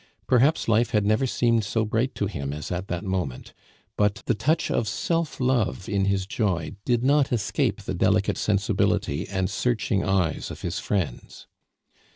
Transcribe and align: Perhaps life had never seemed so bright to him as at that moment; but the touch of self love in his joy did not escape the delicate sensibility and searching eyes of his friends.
Perhaps 0.25 0.67
life 0.67 0.89
had 0.93 1.05
never 1.05 1.27
seemed 1.27 1.63
so 1.63 1.85
bright 1.85 2.15
to 2.15 2.25
him 2.25 2.53
as 2.53 2.71
at 2.71 2.87
that 2.87 3.03
moment; 3.03 3.53
but 3.95 4.23
the 4.25 4.33
touch 4.33 4.71
of 4.71 4.87
self 4.87 5.39
love 5.39 5.87
in 5.87 6.05
his 6.05 6.25
joy 6.25 6.71
did 6.85 7.03
not 7.03 7.31
escape 7.31 7.83
the 7.83 7.93
delicate 7.93 8.39
sensibility 8.39 9.27
and 9.27 9.47
searching 9.47 10.03
eyes 10.03 10.49
of 10.49 10.61
his 10.63 10.79
friends. 10.79 11.45